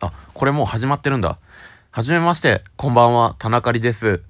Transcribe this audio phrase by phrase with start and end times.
[0.00, 1.38] あ、これもう始まってるんだ。
[1.90, 4.22] はじめまして、こんばんは、田中りです。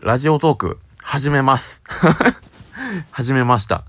[0.00, 1.80] ラジオトーク、始めます。
[3.12, 3.84] 始めました。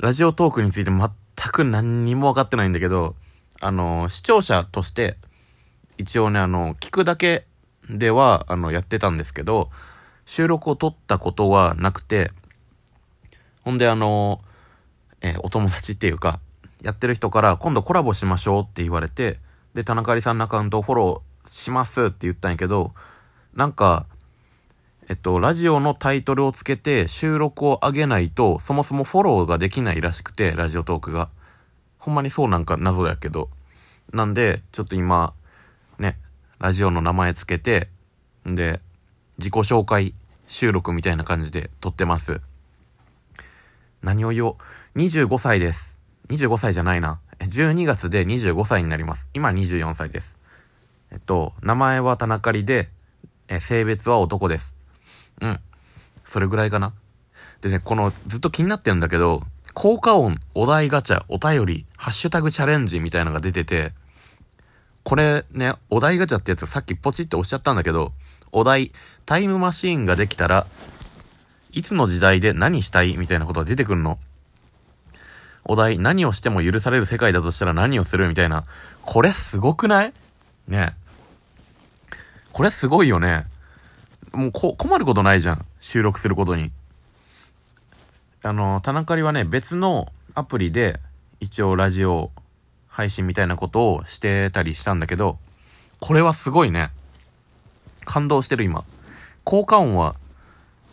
[0.00, 1.08] ラジオトークについて全
[1.52, 3.14] く何にも分かってないんだけど、
[3.60, 5.18] あの、視聴者として、
[5.98, 7.46] 一応ね、あの、聞くだけ
[7.88, 9.70] では、あの、やってたんですけど、
[10.26, 12.32] 収録を撮ったことはなくて、
[13.60, 14.40] ほんで、あの、
[15.20, 16.40] えお友達っていうか、
[16.82, 19.38] やってる人から今度コラボしましょうって言われて、
[19.74, 22.92] で、田中里さんのアカウントをフォローしますって言ったんやけど、
[23.54, 24.06] なんか、
[25.08, 31.28] えっと、ラジオのタイトルをつけて収録を上げないと、そもそもフォローができないらしくて、ラジオトークが。
[31.98, 33.48] ほんまにそうなんか謎やけど。
[34.12, 35.34] なんで、ちょっと今、
[35.98, 36.18] ね、
[36.58, 37.88] ラジオの名前つけて、
[38.48, 38.80] んで、
[39.38, 40.14] 自己紹介
[40.46, 42.40] 収録みたいな感じで撮ってます。
[44.02, 44.56] 何を言お
[44.94, 44.98] う。
[44.98, 45.96] 25歳です。
[46.28, 47.20] 25歳じゃないな。
[47.48, 49.28] 12月で25歳になります。
[49.34, 50.36] 今24歳です。
[51.10, 52.88] えっと、名前は田中里で、
[53.48, 54.74] え性別は男です。
[55.40, 55.60] うん。
[56.24, 56.94] それぐらいかな。
[57.60, 59.42] でね、この、ずっと気になってるんだけど、
[59.74, 63.92] 効果音、お題ガチャ、お便り、ハッシュタグチャレンジみたいのが出てて、
[65.02, 68.12] これね、お題ガチャってやつさっきポチって押しちゃったんだけど、
[68.52, 68.92] お題、
[69.26, 70.66] タイムマシーンができたら、
[71.72, 74.18] いつの時代で何したいみたいなことが出てくるの。
[75.64, 78.64] お題、何をしても許される世界だとしたら何をするみたいな。
[79.02, 80.12] これすごくない？
[80.68, 80.94] ね
[82.52, 83.46] これすごいよね。
[84.32, 85.64] もうこ、困ることないじゃん。
[85.80, 86.72] 収録することに。
[88.42, 91.00] あの、田中里はね、別のアプリで、
[91.40, 92.30] 一応ラジオ
[92.88, 95.38] 配信みたいなことをしてたりしたんだけど、
[96.00, 96.90] これはすごいね。
[98.04, 98.84] 感動してる今。
[99.44, 100.16] 効果音は、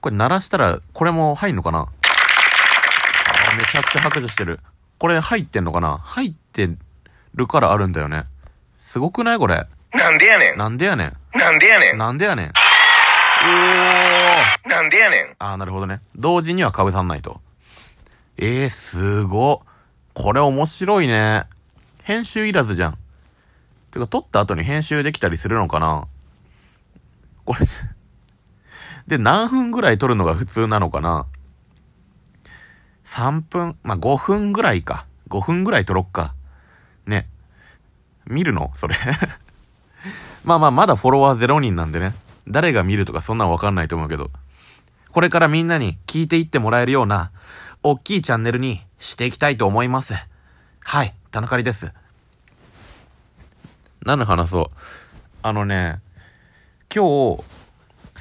[0.00, 1.86] これ鳴らしたら、これも入んのかな？
[3.58, 4.60] めちゃくちゃ拍手してる。
[4.98, 5.98] これ入ってんのかな？
[5.98, 6.70] 入って
[7.34, 8.26] るからあるんだよね。
[8.76, 9.38] すごくない？
[9.38, 9.66] これ。
[9.92, 10.56] なんでやねん。
[10.56, 11.16] なんでやねん。
[11.36, 11.98] なんでやねん。
[11.98, 12.46] なんでやねん。
[12.46, 12.54] おー。
[14.70, 15.34] なんでやねん。
[15.40, 16.00] あー、なるほどね。
[16.14, 17.40] 同時にはかぶさんないと。
[18.36, 19.62] えー、すご。
[20.14, 21.46] これ面白いね。
[22.04, 22.98] 編集いらずじゃん。
[23.90, 26.06] てか、撮った後に編集できたりするのかな？
[27.44, 27.60] これ、
[29.08, 31.26] で、何分ぐらい撮るのが普通なのかな？
[33.08, 35.06] ?3 分、まあ、5分ぐらいか。
[35.28, 36.34] 5分ぐらい撮ろっか。
[37.06, 37.26] ね。
[38.26, 38.70] 見るの？
[38.74, 38.94] それ。
[40.44, 42.14] まあまあ、まだフォロワー0人なんでね。
[42.46, 44.30] 誰が見るとかそんなんわかんないと思うけど。
[45.10, 47.30] これからみんなに聞いていってもらえるような、
[47.82, 50.14] 大きいチャンネルにしていきたいと思います。
[50.80, 51.92] はい、田中里です。
[54.04, 54.76] 何の話そう？
[55.42, 56.00] あのね、
[56.94, 57.44] 今日、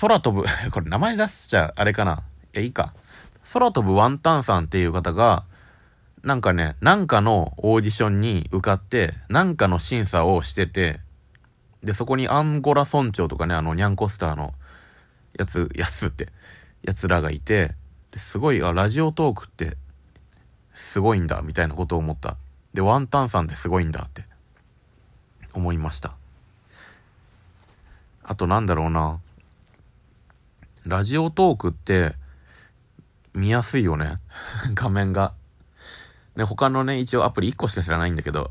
[0.00, 2.22] 空飛ぶ、 これ名前出しちゃあれかな？
[2.54, 2.92] いや、いいか。
[3.52, 5.44] 空飛ぶワンタンさんっていう方が、
[6.22, 11.00] なんかね、なんかのオーディションに受かって、なんかの審査をしてて、
[11.82, 14.54] で、そこにアンゴラ村長とかね、あの、ニャンコスターの
[15.38, 16.32] やつ、やつって、
[16.82, 17.74] やつらがいて、
[18.16, 19.76] すごい、あ、ラジオトークって、
[20.72, 22.38] すごいんだ、みたいなことを思った。
[22.72, 24.24] で、ワンタンさんってすごいんだって、
[25.52, 26.16] 思いました。
[28.22, 29.20] あとなんだろうな。
[30.86, 32.16] ラジオトークって、
[33.34, 34.20] 見やすいよね。
[34.74, 35.34] 画面が。
[36.36, 38.50] ね、他のね、一応アプリ1個しか知らないんだけど、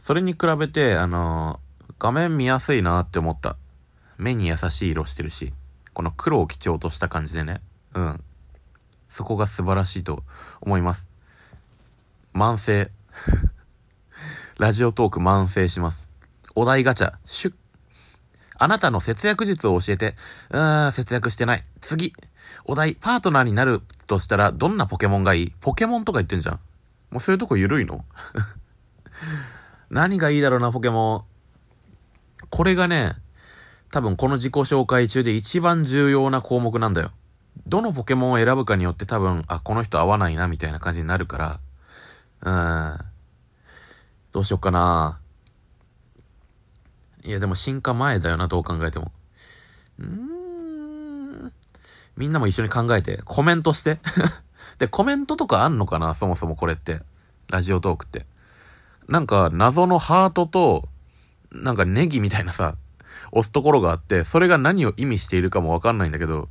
[0.00, 1.66] それに比べて、あのー
[1.98, 3.56] 画面見やすいなって思った。
[4.18, 5.52] 目に優しい色してるし、
[5.94, 7.62] この黒を基調とした感じでね。
[7.94, 8.22] うん。
[9.08, 10.22] そこが素晴らしいと
[10.60, 11.06] 思います。
[12.34, 12.90] 慢性。
[14.58, 16.08] ラジオトーク慢性します。
[16.54, 17.54] お題ガチャ、シュッ。
[18.58, 20.16] あなたの節約術を教えて。
[20.50, 21.64] うーん、節約してない。
[21.80, 22.14] 次。
[22.64, 25.52] お題、パートナーになるとしたら、どんなポケモンがいい？
[25.60, 26.60] ポケモンとか言ってんじゃん。
[27.10, 28.04] もうそういうとこ緩いの？
[29.90, 31.26] 何がいいだろうな、ポケモ
[32.42, 32.46] ン。
[32.50, 33.14] これがね、
[33.90, 37.12] 多分この自己紹介中で一番重要な項目なんだよ。
[37.66, 41.60] どのポケモンを選ぶかによって多分、あ、この人合わないな、みたいな感じになるから、
[42.42, 42.98] うん。
[44.32, 45.20] どうしよっかな。
[47.24, 49.10] いや、でも進化前だよな、どう考えても。
[49.98, 50.35] うーん？
[52.16, 53.98] みんなも一緒に考えて、コメントして。
[54.78, 57.02] で、コメントとかあんのかなそもそもこれって。
[57.48, 58.26] ラジオトークって。
[59.08, 60.88] なんか、謎のハートと、
[61.52, 62.76] なんかネギみたいなさ、
[63.32, 66.48] 押すところがあって、それが何を意味しているかもわかんないんだけど、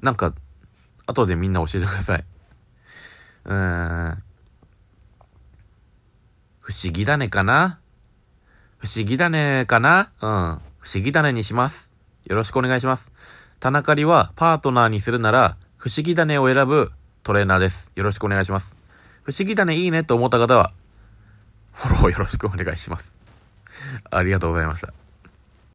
[0.00, 0.34] なんか、
[1.06, 2.24] 後でみんな教えてください。
[3.44, 4.22] うーん。
[6.60, 7.78] 不思議だねかな？
[8.78, 10.10] 不思議だねかな？
[10.22, 10.60] うん。
[10.78, 11.90] 不思議だねにします。
[12.26, 13.12] よろしくお願いします。
[13.64, 17.90] 田中里はパートナーにするなら、不思議種を選ぶトレーナーです。
[17.96, 18.76] よろしくお願いします。
[19.22, 20.74] 不思議種いいねと思った方は、
[21.72, 23.14] フォローよろしくお願いします。
[24.10, 24.92] ありがとうございました。